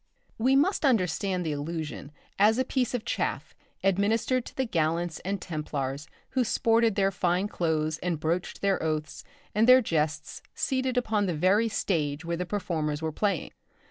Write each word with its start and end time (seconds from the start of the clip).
We 0.39 0.55
must 0.55 0.83
understand 0.83 1.45
the 1.45 1.51
allusion 1.51 2.11
as 2.39 2.57
a 2.57 2.65
piece 2.65 2.95
of 2.95 3.05
chaff 3.05 3.53
administered 3.83 4.45
to 4.47 4.55
the 4.57 4.65
gallants 4.65 5.19
and 5.19 5.39
templars 5.39 6.07
who 6.31 6.43
sported 6.43 6.95
their 6.95 7.11
fine 7.11 7.47
clothes 7.47 7.99
and 7.99 8.19
broached 8.19 8.61
their 8.61 8.81
oaths 8.81 9.23
and 9.53 9.69
their 9.69 9.79
jests 9.83 10.41
seated 10.55 10.97
upon 10.97 11.27
the 11.27 11.35
very 11.35 11.69
stage 11.69 12.25
where 12.25 12.37
the 12.37 12.47
performers 12.47 13.03
were 13.03 13.11
playing. 13.11 13.51